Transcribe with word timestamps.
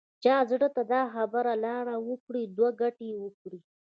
چا 0.23 0.35
زړه 0.49 0.67
ته 0.75 0.81
دا 0.93 1.01
خبره 1.13 1.53
لاره 1.65 1.95
وکړي 2.07 2.43
دوه 2.57 2.69
ګټې 2.81 3.09
وکړي. 3.23 3.59